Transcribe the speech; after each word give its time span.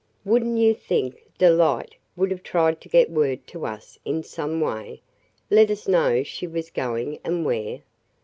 "Would 0.25 0.43
n't 0.43 0.57
you 0.57 0.73
think 0.73 1.27
Delight 1.37 1.93
would 2.15 2.31
have 2.31 2.41
tried 2.41 2.81
to 2.81 2.89
get 2.89 3.11
word 3.11 3.45
to 3.45 3.67
us 3.67 3.99
in 4.03 4.23
some 4.23 4.59
way– 4.59 5.01
let 5.51 5.69
us 5.69 5.87
know 5.87 6.23
she 6.23 6.47
was 6.47 6.71
going 6.71 7.19
and 7.23 7.45
where?" 7.45 7.81